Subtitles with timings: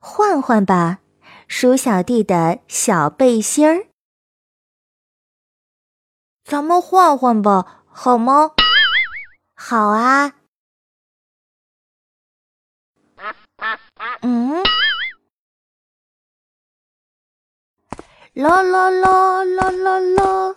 [0.00, 0.98] 换换吧，
[1.46, 3.86] 鼠小弟的小背心儿。
[6.44, 8.52] 咱们换换吧，好吗？
[9.54, 10.32] 好啊。
[14.22, 14.62] 嗯。
[18.34, 20.54] 啦啦啦啦啦啦！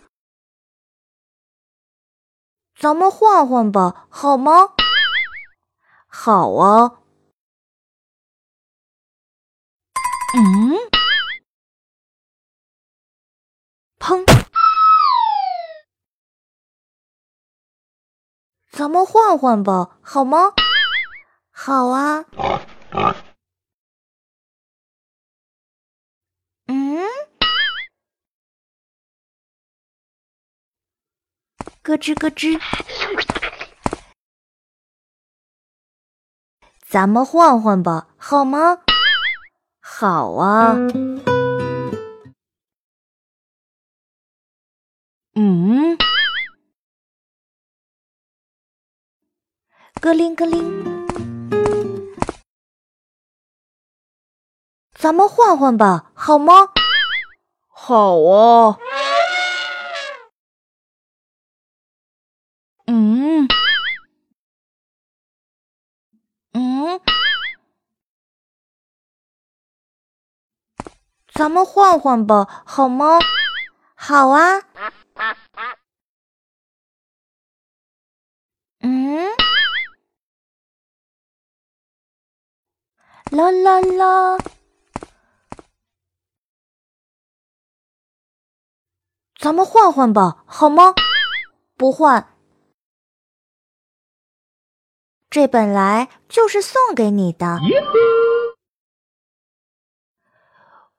[2.78, 4.74] 咱们换换吧，好吗？
[6.14, 7.00] 好啊。
[10.34, 10.76] 嗯，
[13.98, 14.24] 砰！
[18.70, 20.52] 咱们换换吧，好吗？
[21.50, 22.24] 好啊。
[26.66, 27.08] 嗯，
[31.82, 32.60] 咯吱咯吱。
[36.92, 38.80] 咱们换换吧，好吗？
[39.80, 40.74] 好啊，
[45.34, 45.96] 嗯，
[50.02, 51.06] 咯铃咯铃，
[54.94, 56.52] 咱们换换吧，好吗？
[57.70, 58.78] 好啊，
[62.86, 63.48] 嗯，
[66.52, 67.00] 嗯。
[71.34, 73.18] 咱们换换吧，好吗？
[73.94, 74.62] 好啊。
[78.80, 79.30] 嗯，
[83.30, 84.38] 啦啦啦。
[89.38, 90.94] 咱们换换吧，好吗？
[91.76, 92.31] 不换，
[95.32, 97.58] 这本来就是送给你的。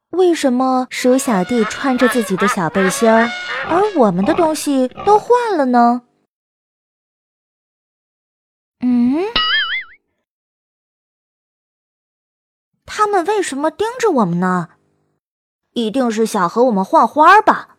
[0.09, 3.29] 为什么鼠小弟穿着自己的小背心儿，
[3.69, 6.01] 而我们的东西都换了呢？
[8.79, 9.23] 嗯，
[12.85, 14.69] 他们为什么盯着我们呢？
[15.73, 17.72] 一定是想和我们换花吧？